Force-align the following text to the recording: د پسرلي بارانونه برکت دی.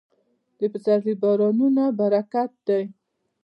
د 0.59 0.61
پسرلي 0.71 1.13
بارانونه 1.21 1.83
برکت 1.99 2.51
دی. 2.67 2.83